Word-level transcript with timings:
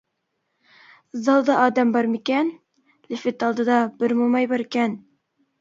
-زالدا 1.19 1.57
ئادەم 1.65 1.91
بارمىكەن؟ 1.97 2.49
-لىفىت 2.55 3.47
ئالدىدا 3.49 3.79
بىر 4.01 4.17
موماي 4.23 4.49
باركەن. 4.57 4.99